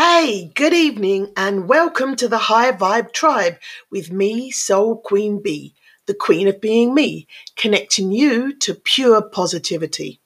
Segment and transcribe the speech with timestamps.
[0.00, 3.56] Hey, good evening, and welcome to the High Vibe Tribe
[3.90, 5.74] with me, Soul Queen Bee,
[6.06, 10.20] the Queen of Being Me, connecting you to pure positivity.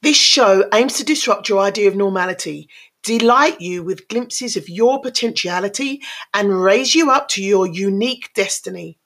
[0.00, 2.68] This show aims to disrupt your idea of normality,
[3.02, 6.00] delight you with glimpses of your potentiality,
[6.32, 9.00] and raise you up to your unique destiny.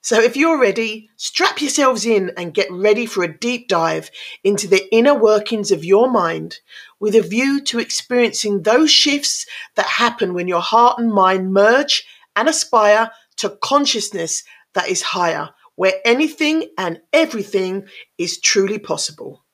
[0.00, 4.12] So, if you're ready, strap yourselves in and get ready for a deep dive
[4.44, 6.60] into the inner workings of your mind
[7.00, 12.06] with a view to experiencing those shifts that happen when your heart and mind merge
[12.34, 14.44] and aspire to consciousness
[14.74, 19.44] that is higher, where anything and everything is truly possible.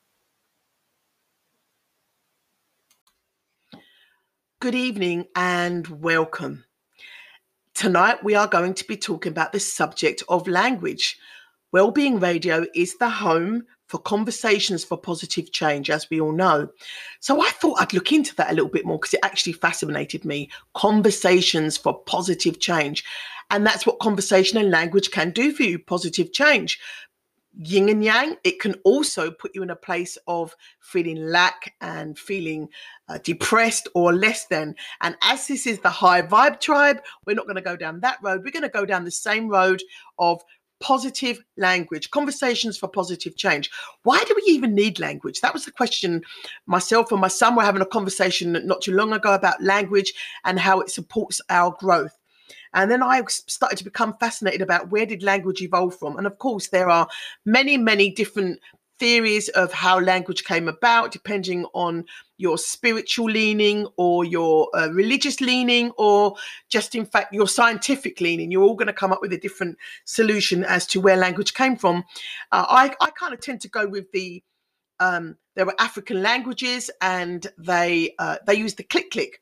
[4.60, 6.64] Good evening and welcome.
[7.74, 11.18] Tonight, we are going to be talking about the subject of language.
[11.72, 16.68] Wellbeing Radio is the home for conversations for positive change, as we all know.
[17.20, 20.24] So I thought I'd look into that a little bit more because it actually fascinated
[20.24, 20.50] me.
[20.74, 23.04] Conversations for positive change.
[23.52, 26.80] And that's what conversation and language can do for you positive change
[27.56, 28.36] yin and yang.
[28.42, 32.68] It can also put you in a place of feeling lack and feeling
[33.08, 34.74] uh, depressed or less than.
[35.02, 38.18] And as this is the high vibe tribe, we're not going to go down that
[38.22, 38.42] road.
[38.44, 39.84] We're going to go down the same road
[40.18, 40.42] of
[40.84, 43.70] positive language, conversations for positive change.
[44.02, 45.40] Why do we even need language?
[45.40, 46.22] That was the question
[46.66, 50.12] myself and my son were having a conversation not too long ago about language
[50.44, 52.12] and how it supports our growth.
[52.74, 56.18] And then I started to become fascinated about where did language evolve from?
[56.18, 57.08] And of course, there are
[57.46, 58.60] many, many different
[58.98, 62.04] theories of how language came about, depending on
[62.36, 66.34] your spiritual leaning or your uh, religious leaning, or
[66.68, 68.50] just in fact your scientific leaning.
[68.50, 71.76] You're all going to come up with a different solution as to where language came
[71.76, 72.04] from.
[72.52, 74.42] Uh, I, I kind of tend to go with the
[75.00, 79.40] um, there were African languages, and they uh, they use the click click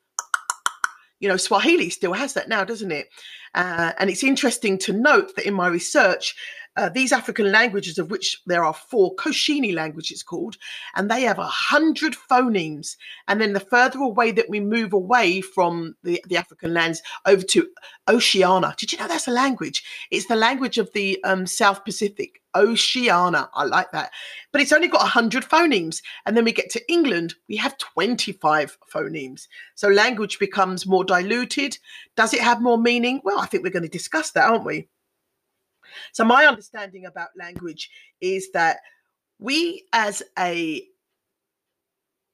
[1.22, 3.08] you know, Swahili still has that now, doesn't it?
[3.54, 6.34] Uh, and it's interesting to note that in my research,
[6.76, 10.56] uh, these African languages, of which there are four, Koshini language it's called,
[10.94, 12.96] and they have a hundred phonemes.
[13.28, 17.42] And then the further away that we move away from the, the African lands over
[17.42, 17.68] to
[18.08, 19.84] Oceania, did you know that's a language?
[20.10, 22.42] It's the language of the um, South Pacific.
[22.54, 23.48] Oceania.
[23.54, 24.10] I like that.
[24.52, 26.02] But it's only got 100 phonemes.
[26.26, 29.46] And then we get to England, we have 25 phonemes.
[29.74, 31.78] So language becomes more diluted.
[32.16, 33.20] Does it have more meaning?
[33.24, 34.88] Well, I think we're going to discuss that, aren't we?
[36.12, 38.78] So, my understanding about language is that
[39.38, 40.86] we as a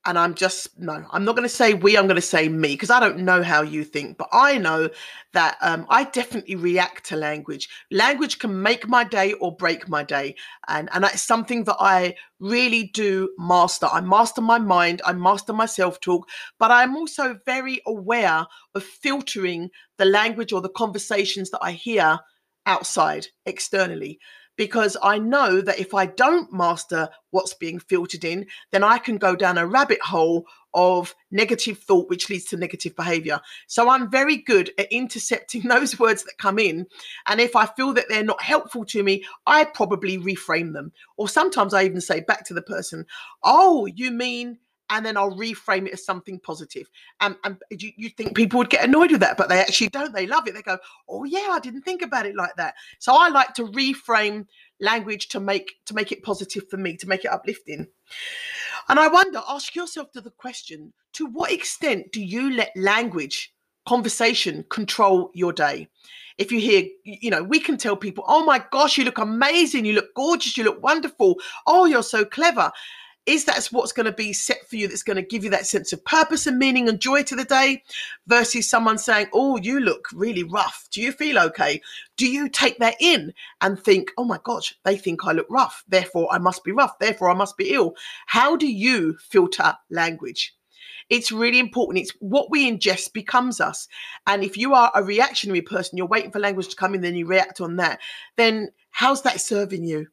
[0.08, 1.98] and I'm just no, I'm not going to say we.
[1.98, 4.88] I'm going to say me because I don't know how you think, but I know
[5.34, 7.68] that um, I definitely react to language.
[7.90, 10.34] Language can make my day or break my day,
[10.66, 13.86] and and that's something that I really do master.
[13.86, 15.02] I master my mind.
[15.04, 16.26] I master my self talk,
[16.58, 22.18] but I'm also very aware of filtering the language or the conversations that I hear
[22.68, 24.20] outside externally
[24.58, 29.16] because I know that if I don't master what's being filtered in, then I can
[29.16, 33.40] go down a rabbit hole of negative thought, which leads to negative behavior.
[33.68, 36.86] So I'm very good at intercepting those words that come in.
[37.26, 40.92] And if I feel that they're not helpful to me, I probably reframe them.
[41.16, 43.06] Or sometimes I even say back to the person,
[43.44, 44.58] Oh, you mean
[44.90, 46.88] and then I'll reframe it as something positive.
[47.20, 47.36] And,
[47.70, 50.14] you, you think people would get annoyed with that, but they actually don't.
[50.14, 50.54] They love it.
[50.54, 50.78] They go,
[51.08, 54.46] "Oh yeah, I didn't think about it like that." So I like to reframe
[54.80, 57.88] language to make to make it positive for me, to make it uplifting.
[58.88, 63.52] And I wonder, ask yourself the question: To what extent do you let language,
[63.86, 65.88] conversation, control your day?
[66.38, 69.84] if you hear, you know, we can tell people, oh my gosh, you look amazing,
[69.84, 71.34] you look gorgeous, you look wonderful,
[71.66, 72.70] oh, you're so clever
[73.28, 75.66] is that what's going to be set for you that's going to give you that
[75.66, 77.82] sense of purpose and meaning and joy to the day
[78.26, 81.80] versus someone saying oh you look really rough do you feel okay
[82.16, 85.84] do you take that in and think oh my gosh they think i look rough
[85.88, 87.94] therefore i must be rough therefore i must be ill
[88.26, 90.54] how do you filter language
[91.10, 92.02] it's really important.
[92.02, 93.88] It's what we ingest becomes us.
[94.26, 97.14] And if you are a reactionary person, you're waiting for language to come in, then
[97.16, 97.98] you react on that,
[98.36, 100.08] then how's that serving you?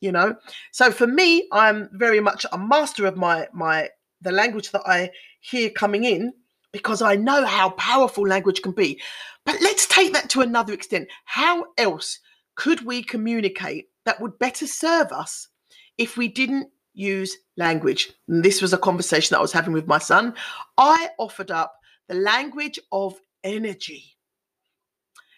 [0.00, 0.36] You know?
[0.72, 3.90] So for me i'm very much a master of my my
[4.20, 5.10] the language that i
[5.40, 6.32] hear coming in
[6.72, 9.00] because i know how powerful language can be.
[9.44, 11.08] But let's take that to another extent.
[11.24, 12.18] How else
[12.54, 15.48] could we communicate that would better serve us
[15.96, 18.12] if we didn't use language?
[18.28, 20.34] And this was a conversation that i was having with my son.
[20.76, 21.74] I offered up
[22.08, 24.16] the language of energy.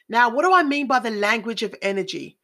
[0.09, 2.37] Now what do i mean by the language of energy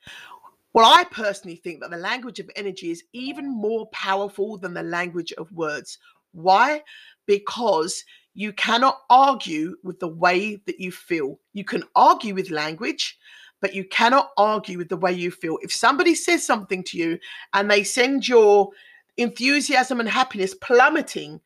[0.77, 4.83] well, I personally think that the language of energy is even more powerful than the
[4.83, 5.97] language of words.
[6.33, 6.83] Why?
[7.25, 11.41] Because you cannot argue with the way that you feel.
[11.55, 13.17] You can argue with language,
[13.63, 15.57] but you cannot argue with the way you feel.
[15.63, 17.19] If somebody says something to you
[17.55, 18.69] and they send your
[19.17, 21.41] enthusiasm and happiness plummeting,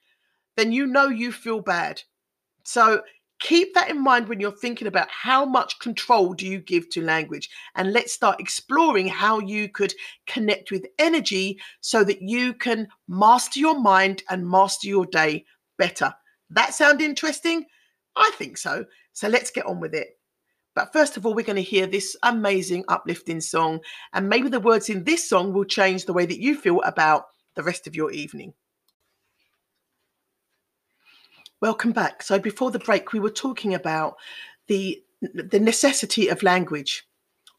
[0.57, 2.03] then you know you feel bad.
[2.65, 3.01] So
[3.41, 7.03] keep that in mind when you're thinking about how much control do you give to
[7.03, 9.93] language and let's start exploring how you could
[10.27, 15.45] connect with energy so that you can master your mind and master your day
[15.79, 16.15] better.
[16.51, 17.65] That sound interesting?
[18.15, 18.85] I think so.
[19.15, 20.09] So let's get on with it.
[20.75, 23.81] But first of all we're going to hear this amazing uplifting song
[24.13, 27.25] and maybe the words in this song will change the way that you feel about
[27.57, 28.53] the rest of your evening
[31.61, 32.23] Welcome back.
[32.23, 34.17] So before the break, we were talking about
[34.67, 37.07] the the necessity of language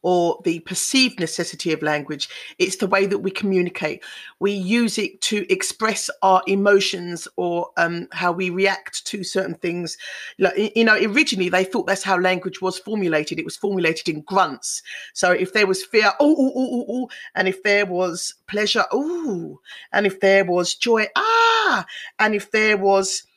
[0.02, 2.28] or the perceived necessity of language.
[2.58, 4.04] It's the way that we communicate.
[4.40, 10.00] We use it to express our emotions or um, how we react to certain things.
[10.40, 13.38] You know, originally they thought that's how language was formulated.
[13.38, 14.82] It was formulated in grunts.
[15.14, 19.60] So if there was fear, oh, oh, oh, oh, and if there was pleasure, oh,
[19.94, 21.86] and if there was joy, ah,
[22.18, 23.28] and if there was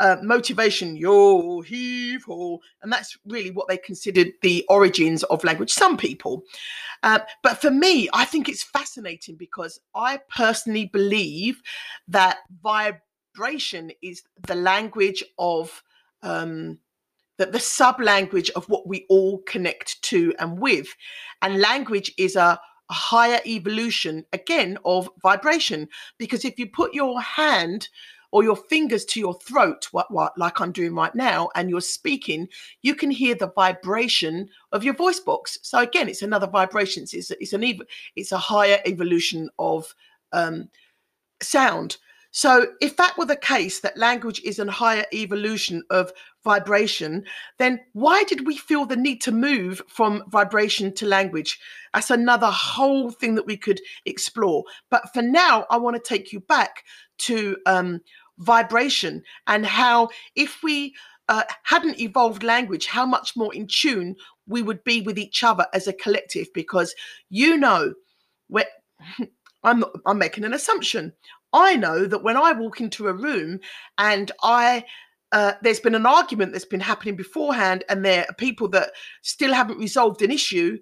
[0.00, 2.60] uh, motivation, yo, heave ho.
[2.82, 6.42] And that's really what they considered the origins of language, some people.
[7.02, 11.62] Uh, but for me, I think it's fascinating because I personally believe
[12.08, 15.82] that vibration is the language of.
[16.22, 16.78] Um,
[17.38, 20.94] that the sub language of what we all connect to and with.
[21.40, 22.60] And language is a,
[22.90, 25.88] a higher evolution, again, of vibration.
[26.18, 27.88] Because if you put your hand
[28.32, 31.80] or your fingers to your throat, what, what, like I'm doing right now, and you're
[31.80, 32.48] speaking,
[32.82, 35.58] you can hear the vibration of your voice box.
[35.62, 37.04] So again, it's another vibration.
[37.04, 37.82] It's, it's an ev-
[38.16, 39.94] it's a higher evolution of
[40.32, 40.68] um,
[41.42, 41.96] sound.
[42.32, 46.12] So, if that were the case, that language is a higher evolution of
[46.44, 47.24] vibration,
[47.58, 51.58] then why did we feel the need to move from vibration to language?
[51.92, 54.62] That's another whole thing that we could explore.
[54.90, 56.84] But for now, I want to take you back
[57.18, 58.00] to um,
[58.40, 60.94] vibration and how if we
[61.28, 64.16] uh, hadn't evolved language, how much more in tune
[64.48, 66.48] we would be with each other as a collective.
[66.52, 66.94] Because
[67.28, 67.94] you know,
[69.62, 71.12] I'm I'm making an assumption.
[71.52, 73.60] I know that when I walk into a room
[73.98, 74.84] and I
[75.32, 78.90] uh, there's been an argument that's been happening beforehand, and there are people that
[79.22, 80.78] still haven't resolved an issue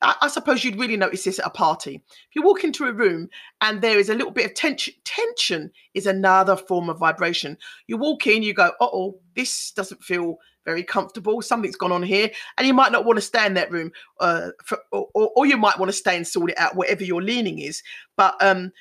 [0.00, 2.02] I suppose you'd really notice this at a party.
[2.06, 3.28] If you walk into a room
[3.60, 7.58] and there is a little bit of tension, tension is another form of vibration.
[7.86, 11.42] You walk in, you go, oh, this doesn't feel very comfortable.
[11.42, 12.30] Something's gone on here.
[12.56, 15.56] And you might not want to stay in that room, uh, for, or, or, you
[15.56, 17.82] might want to stay and sort it out, whatever your leaning is.
[18.16, 18.72] But um,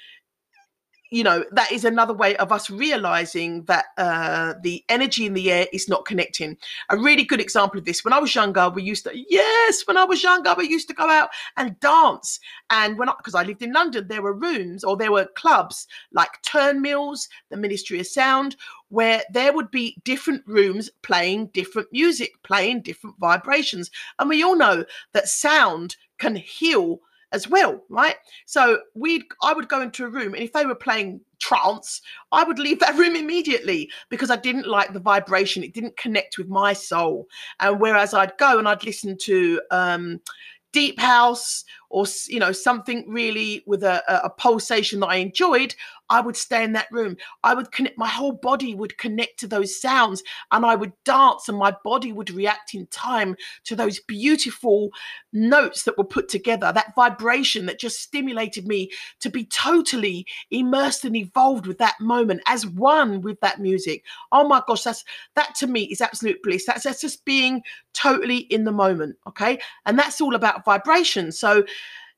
[1.11, 5.51] you know that is another way of us realizing that uh, the energy in the
[5.51, 6.57] air is not connecting.
[6.89, 9.97] A really good example of this when i was younger we used to yes when
[9.97, 12.39] i was younger we used to go out and dance.
[12.69, 15.25] And when I because I, I lived in london there were rooms or there were
[15.35, 18.55] clubs like turnmills the ministry of sound
[18.89, 23.91] where there would be different rooms playing different music playing different vibrations.
[24.19, 26.99] And we all know that sound can heal
[27.31, 28.15] as well, right?
[28.45, 32.01] So we'd I would go into a room and if they were playing trance,
[32.31, 35.63] I would leave that room immediately because I didn't like the vibration.
[35.63, 37.27] It didn't connect with my soul.
[37.59, 40.21] And whereas I'd go and I'd listen to um
[40.71, 45.75] deep house or you know something really with a, a, pulsation that i enjoyed
[46.11, 47.15] i would stay in that room.
[47.43, 51.49] I would connect my whole body would connect to those sounds and i would dance
[51.49, 54.89] and my body would react in time to those beautiful
[55.33, 61.05] notes that were put together that vibration that just stimulated me to be totally immersed
[61.05, 64.03] and evolved with that moment as one with that music.
[64.31, 65.03] Oh my gosh that's
[65.35, 66.65] that to me is absolute bliss.
[66.65, 67.63] That's, that's just being
[67.93, 69.59] totally in the moment okay?
[69.85, 71.31] And that's all about vibration.
[71.31, 71.63] So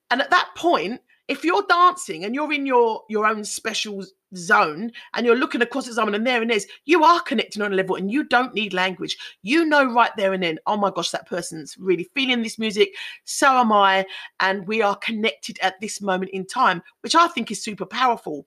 [0.10, 4.04] and at that point, if you're dancing and you're in your your own special
[4.36, 6.52] zone and you're looking across at someone and there and
[6.86, 9.18] you are connecting on a level and you don't need language.
[9.42, 12.94] You know right there and then oh my gosh that person's really feeling this music.
[13.24, 14.06] So am i.
[14.40, 18.46] And we are connected at this moment in time which i think is super powerful.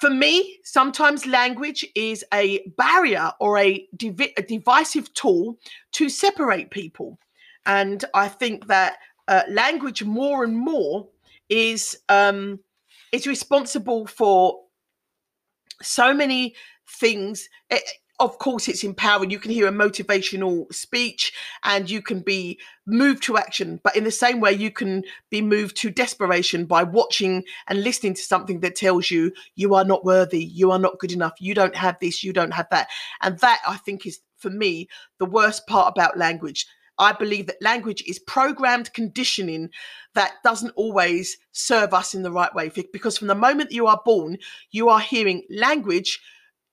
[0.00, 5.56] For me sometimes language is a barrier or a, divi- a divisive tool
[5.92, 7.18] to separate people.
[7.64, 11.08] And i think that uh, language more and more
[11.48, 12.60] is um,
[13.12, 14.60] is responsible for
[15.82, 16.54] so many
[16.86, 17.48] things.
[17.70, 17.82] It,
[18.20, 19.30] of course it's empowering.
[19.30, 21.32] You can hear a motivational speech
[21.64, 25.42] and you can be moved to action but in the same way you can be
[25.42, 30.04] moved to desperation by watching and listening to something that tells you you are not
[30.04, 30.44] worthy.
[30.44, 31.34] You are not good enough.
[31.40, 32.22] You don't have this.
[32.22, 32.88] You don't have that.
[33.20, 36.66] And that i think is for me the worst part about language
[36.98, 39.70] I believe that language is programmed conditioning
[40.14, 42.70] that doesn't always serve us in the right way.
[42.92, 44.38] Because from the moment you are born,
[44.70, 46.20] you are hearing language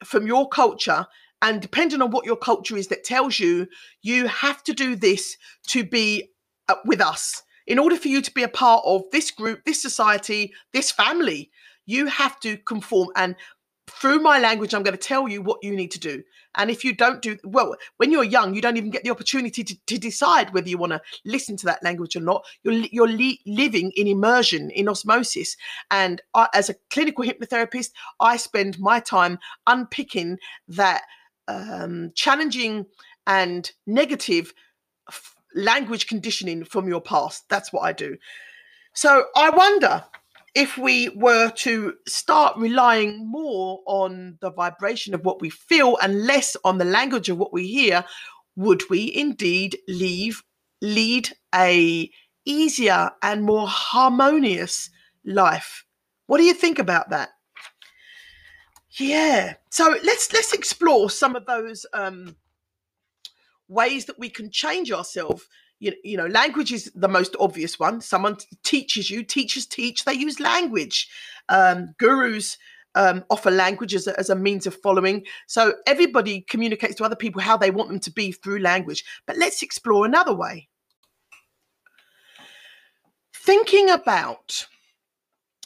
[0.04, 1.08] from your culture
[1.42, 3.68] and depending on what your culture is that tells you
[4.02, 5.38] you have to do this
[5.68, 6.30] to be
[6.70, 9.82] uh, with us in order for you to be a part of this group this
[9.82, 11.52] society this family
[11.86, 13.36] you have to conform and
[14.00, 16.24] through my language i'm going to tell you what you need to do
[16.56, 19.64] and if you don't do well when you're young you don't even get the opportunity
[19.64, 23.08] to, to decide whether you want to listen to that language or not you're, you're
[23.08, 25.56] li- living in immersion in osmosis
[25.90, 31.04] and I, as a clinical hypnotherapist i spend my time unpicking that
[31.48, 32.86] um, challenging
[33.28, 34.54] and negative
[35.10, 37.48] f- language conditioning from your past.
[37.50, 38.18] That's what I do.
[38.94, 40.04] So I wonder
[40.54, 46.26] if we were to start relying more on the vibration of what we feel and
[46.26, 48.04] less on the language of what we hear,
[48.56, 50.44] would we indeed leave
[50.82, 52.10] lead a
[52.44, 54.90] easier and more harmonious
[55.24, 55.86] life?
[56.28, 57.30] What do you think about that?
[58.92, 59.54] Yeah.
[59.70, 62.36] So let's let's explore some of those um,
[63.70, 65.48] ways that we can change ourselves.
[65.82, 68.02] You, you know, language is the most obvious one.
[68.02, 71.10] Someone teaches you, teachers teach, they use language.
[71.50, 72.58] Um, gurus
[72.94, 75.26] um, offer language as a, as a means of following.
[75.48, 79.04] So everybody communicates to other people how they want them to be through language.
[79.26, 80.70] But let's explore another way.
[83.34, 84.68] Thinking about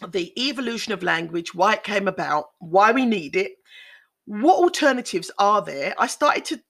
[0.08, 3.52] the evolution of language, why it came about, why we need it,
[4.26, 5.94] what alternatives are there?
[6.00, 6.62] I started to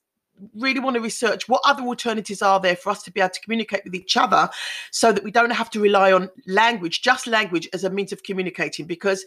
[0.55, 3.41] really want to research what other alternatives are there for us to be able to
[3.41, 4.49] communicate with each other
[4.91, 8.23] so that we don't have to rely on language, just language as a means of
[8.23, 9.25] communicating because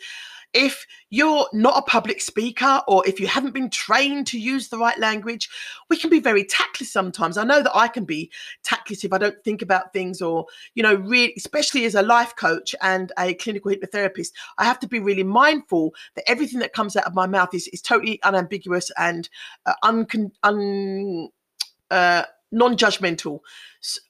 [0.55, 4.79] if you're not a public speaker or if you haven't been trained to use the
[4.79, 5.49] right language,
[5.91, 7.37] we can be very tactless sometimes.
[7.37, 8.31] I know that I can be
[8.63, 12.35] tactless if I don't think about things or, you know, really, especially as a life
[12.37, 16.97] coach and a clinical hypnotherapist, I have to be really mindful that everything that comes
[16.97, 19.29] out of my mouth is, is totally unambiguous and
[19.67, 21.29] uh, uncon- un,
[21.91, 23.41] uh, non-judgmental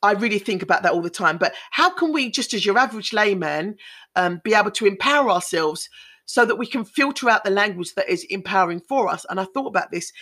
[0.02, 2.78] i really think about that all the time but how can we just as your
[2.78, 3.74] average layman
[4.14, 5.88] um, be able to empower ourselves
[6.28, 9.24] so that we can filter out the language that is empowering for us.
[9.30, 10.12] And I thought about this.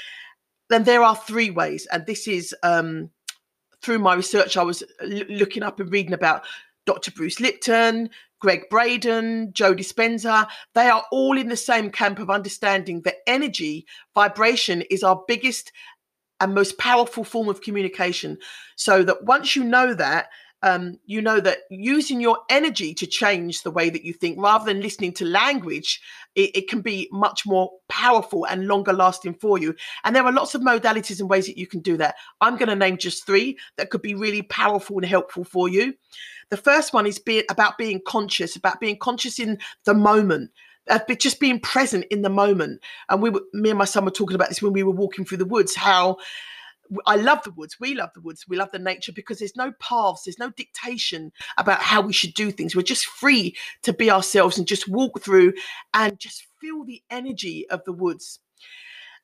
[0.70, 3.10] Then there are three ways, and this is um,
[3.82, 4.56] through my research.
[4.56, 6.44] I was l- looking up and reading about
[6.86, 7.10] Dr.
[7.10, 8.08] Bruce Lipton,
[8.40, 10.46] Gregg Braden, Joe Dispenza.
[10.74, 13.84] They are all in the same camp of understanding that energy,
[14.14, 15.72] vibration is our biggest
[16.38, 18.38] and most powerful form of communication.
[18.76, 20.28] So that once you know that,
[20.66, 24.64] um, you know that using your energy to change the way that you think rather
[24.64, 26.00] than listening to language
[26.34, 29.74] it, it, can be much more powerful and longer lasting for you.
[30.04, 32.16] And there are lots of modalities and ways that you can do that.
[32.40, 35.94] I'm going to name just three that could be really powerful and helpful for you.
[36.50, 40.50] The first one is be, about being conscious about being conscious in the moment
[40.88, 42.80] uh, just being present in the moment.
[43.08, 45.38] And we me and my son were talking about this when we were walking through
[45.38, 46.18] the woods how
[47.06, 47.78] I love the woods.
[47.80, 48.46] We love the woods.
[48.48, 52.34] We love the nature because there's no paths, there's no dictation about how we should
[52.34, 52.74] do things.
[52.74, 55.54] We're just free to be ourselves and just walk through
[55.94, 58.40] and just feel the energy of the woods.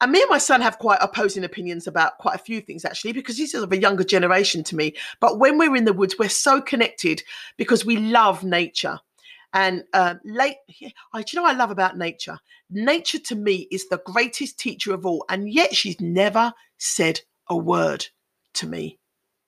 [0.00, 3.12] And me and my son have quite opposing opinions about quite a few things, actually,
[3.12, 4.95] because he's sort of a younger generation to me.
[5.21, 7.23] But when we're in the woods, we're so connected
[7.57, 8.99] because we love nature.
[9.54, 10.57] And uh, late,
[11.12, 12.38] I, do you know I love about nature?
[12.71, 17.21] Nature to me is the greatest teacher of all, and yet she's never said
[17.52, 18.06] a word
[18.54, 18.99] to me.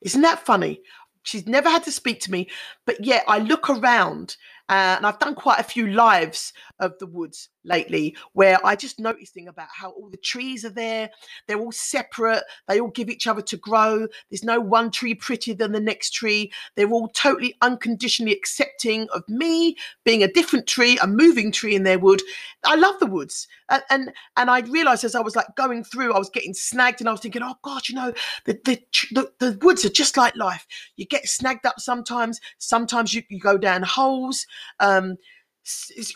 [0.02, 0.80] Isn't that funny?
[1.23, 2.49] She's never had to speak to me,
[2.87, 4.37] but yet I look around
[4.68, 9.00] uh, and I've done quite a few lives of the woods lately where I just
[9.00, 11.11] noticing about how all the trees are there.
[11.47, 12.42] They're all separate.
[12.68, 14.06] They all give each other to grow.
[14.30, 16.52] There's no one tree prettier than the next tree.
[16.76, 21.83] They're all totally unconditionally accepting of me being a different tree, a moving tree in
[21.85, 22.23] their wood.
[22.64, 23.49] I love the woods.
[23.71, 27.00] And and, and I realized as I was like going through, I was getting snagged
[27.00, 28.12] and I was thinking, oh God, you know,
[28.44, 30.66] the the, the, the woods are just like life.
[30.97, 32.40] You get snagged up sometimes.
[32.59, 34.47] Sometimes you, you go down holes.
[34.80, 35.16] Um,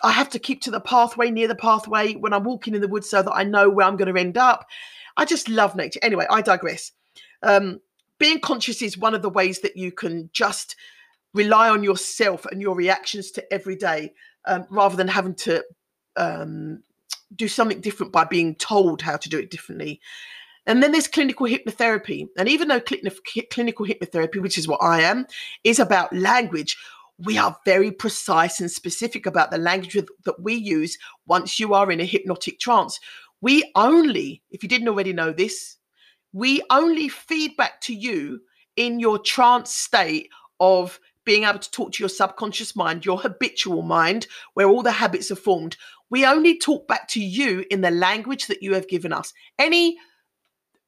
[0.02, 2.88] I have to keep to the pathway near the pathway when I'm walking in the
[2.88, 4.67] woods so that I know where I'm going to end up.
[5.17, 6.00] I just love nature.
[6.02, 6.93] Anyway, I digress.
[7.43, 7.81] Um,
[8.19, 10.76] being conscious is one of the ways that you can just
[11.35, 14.12] rely on yourself and your reactions to every day
[14.45, 15.64] um, rather than having to
[16.17, 16.83] um,
[17.35, 20.00] do something different by being told how to do it differently.
[20.67, 22.28] And then there's clinical hypnotherapy.
[22.37, 25.26] And even though clinical hypnotherapy, which is what I am,
[25.64, 26.76] is about language,
[27.18, 30.96] we are very precise and specific about the language that we use
[31.26, 33.00] once you are in a hypnotic trance.
[33.40, 35.76] We only, if you didn't already know this,
[36.32, 38.40] we only feed back to you
[38.76, 43.82] in your trance state of being able to talk to your subconscious mind, your habitual
[43.82, 45.76] mind, where all the habits are formed.
[46.10, 49.32] We only talk back to you in the language that you have given us.
[49.58, 49.98] Any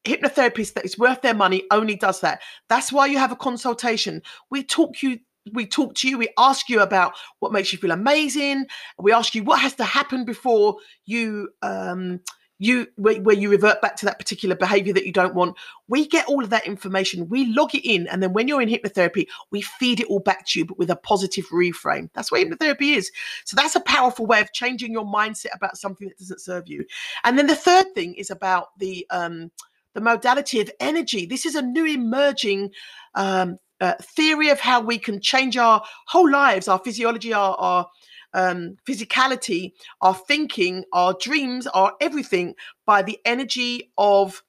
[0.04, 2.40] hypnotherapist that is worth their money only does that.
[2.68, 4.22] That's why you have a consultation.
[4.50, 5.18] We talk you
[5.52, 8.66] we talk to you, we ask you about what makes you feel amazing.
[8.98, 12.20] We ask you what has to happen before you um
[12.62, 15.56] you where, where, you revert back to that particular behavior that you don't want.
[15.88, 18.68] We get all of that information we log it in and then when you're in
[18.68, 22.10] hypnotherapy we feed it all back to you but with a positive reframe.
[22.12, 23.10] That's what hypnotherapy is.
[23.46, 26.84] So that's a powerful way of changing your mindset about something that doesn't serve you.
[27.24, 29.50] And then the third thing is about the um
[29.94, 31.24] the modality of energy.
[31.26, 32.72] This is a new emerging
[33.14, 37.86] um uh, theory of how we can change our whole lives our physiology our, our
[38.34, 42.54] um, physicality, our thinking, our dreams, our everything
[42.86, 44.42] by the energy of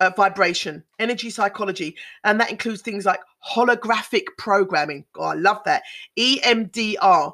[0.00, 1.96] uh, vibration, energy psychology.
[2.24, 3.20] And that includes things like
[3.54, 5.04] holographic programming.
[5.16, 5.82] Oh, I love that.
[6.18, 7.32] EMDR.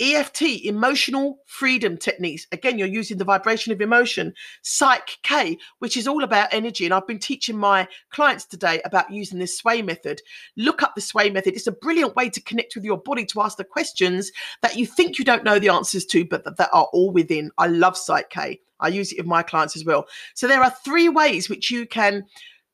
[0.00, 2.46] EFT, emotional freedom techniques.
[2.52, 4.32] Again, you're using the vibration of emotion.
[4.62, 6.84] Psych K, which is all about energy.
[6.84, 10.22] And I've been teaching my clients today about using this sway method.
[10.56, 11.54] Look up the sway method.
[11.54, 14.86] It's a brilliant way to connect with your body to ask the questions that you
[14.86, 17.50] think you don't know the answers to, but that, that are all within.
[17.58, 18.60] I love Psych K.
[18.80, 20.06] I use it with my clients as well.
[20.34, 22.24] So there are three ways which you can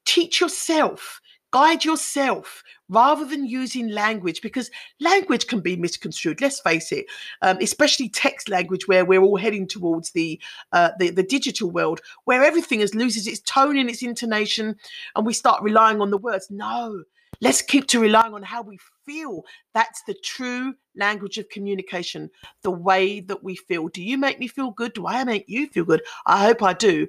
[0.04, 1.20] teach yourself,
[1.56, 4.70] guide yourself rather than using language because
[5.00, 7.06] language can be misconstrued let's face it.
[7.40, 10.38] Um, especially text language where we're all heading towards the,
[10.72, 14.76] uh, the the digital world where everything is loses its tone and its intonation
[15.14, 16.50] and we start relying on the words.
[16.50, 17.04] No
[17.40, 19.44] let's keep to relying on how we feel.
[19.74, 22.30] That's the true language of communication
[22.62, 23.88] the way that we feel.
[23.88, 24.94] Do you make me feel good?
[24.94, 26.02] Do i make you feel good?
[26.26, 27.06] I hope i do.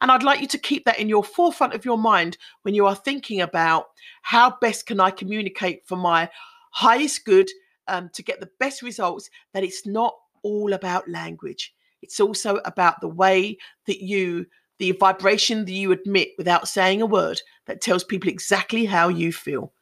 [0.00, 2.86] And I'd like you to keep that in your forefront of your mind when you
[2.86, 3.86] are thinking about
[4.22, 6.28] how best can I communicate for my
[6.70, 7.48] highest good
[7.88, 11.74] um, to get the best results, that it's not all about language.
[12.02, 14.46] It's also about the way that you,
[14.78, 19.32] the vibration that you admit without saying a word that tells people exactly how you
[19.32, 19.72] feel.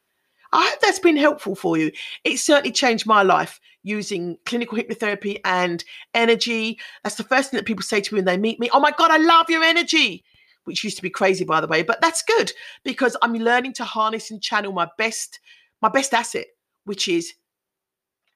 [0.56, 1.92] I hope that's been helpful for you.
[2.24, 6.78] It certainly changed my life using clinical hypnotherapy and energy.
[7.04, 8.70] That's the first thing that people say to me when they meet me.
[8.72, 10.24] Oh my God, I love your energy,
[10.64, 11.82] which used to be crazy, by the way.
[11.82, 12.52] But that's good
[12.84, 15.40] because I'm learning to harness and channel my best,
[15.82, 16.46] my best asset,
[16.84, 17.34] which is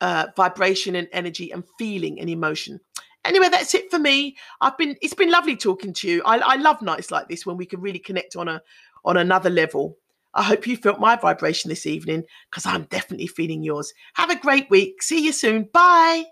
[0.03, 2.81] uh, vibration and energy and feeling and emotion.
[3.25, 4.37] Anyway, that's it for me.
[4.61, 6.23] I've been it's been lovely talking to you.
[6.27, 8.61] I, I love nights like this when we can really connect on a
[9.07, 9.97] on another level.
[10.35, 13.93] I hope you felt my vibration this evening because I'm definitely feeling yours.
[14.15, 15.03] Have a great week.
[15.03, 15.69] See you soon.
[15.73, 16.27] Bye.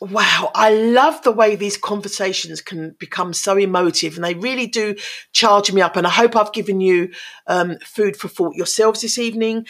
[0.00, 4.96] Wow, I love the way these conversations can become so emotive and they really do
[5.32, 5.96] charge me up.
[5.96, 7.10] And I hope I've given you
[7.46, 9.66] um, food for thought yourselves this evening.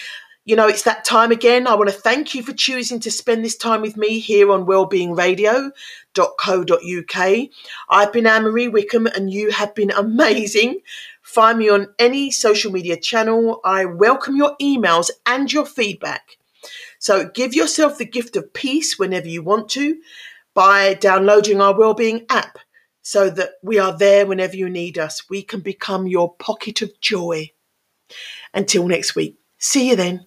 [0.46, 1.66] You know, it's that time again.
[1.66, 4.66] I want to thank you for choosing to spend this time with me here on
[4.66, 7.48] wellbeingradio.co.uk.
[7.88, 10.80] I've been Anne Marie Wickham and you have been amazing.
[11.22, 13.62] Find me on any social media channel.
[13.64, 16.36] I welcome your emails and your feedback.
[16.98, 19.96] So give yourself the gift of peace whenever you want to
[20.52, 22.58] by downloading our wellbeing app
[23.00, 25.22] so that we are there whenever you need us.
[25.30, 27.52] We can become your pocket of joy.
[28.52, 30.26] Until next week, see you then.